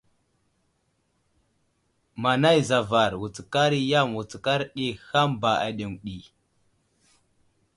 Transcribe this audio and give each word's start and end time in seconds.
Manay 2.21 2.59
zavar, 2.69 3.11
wutskar 3.21 3.71
i 3.79 3.81
yam, 3.91 4.09
wutskar 4.17 4.61
ɗi, 4.75 4.85
hàm 5.07 5.29
ba 5.41 5.51
aɗeŋw 5.67 5.93
ɗi. 6.05 6.15